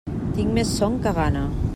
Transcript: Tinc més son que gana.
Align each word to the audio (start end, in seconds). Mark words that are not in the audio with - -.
Tinc 0.37 0.49
més 0.55 0.71
son 0.79 0.95
que 1.05 1.13
gana. 1.19 1.45